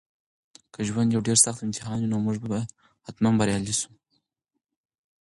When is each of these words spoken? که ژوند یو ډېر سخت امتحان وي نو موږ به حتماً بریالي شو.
که 0.73 0.79
ژوند 0.87 1.09
یو 1.13 1.25
ډېر 1.27 1.37
سخت 1.45 1.59
امتحان 1.63 1.97
وي 1.99 2.09
نو 2.13 2.17
موږ 2.25 2.37
به 2.51 2.59
حتماً 3.05 3.29
بریالي 3.39 3.73
شو. 3.79 3.89